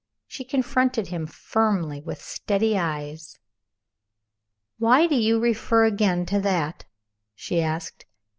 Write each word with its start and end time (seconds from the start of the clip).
She 0.25 0.43
confronted 0.43 1.09
him 1.09 1.27
firmly 1.27 2.01
with 2.01 2.23
steady 2.23 2.75
eyes. 2.75 3.37
"Why 4.79 5.05
do 5.05 5.13
you 5.13 5.39
refer 5.39 5.85
again 5.85 6.25
to 6.25 6.39
that?" 6.39 6.85
she 7.35 7.61
asked. 7.61 8.07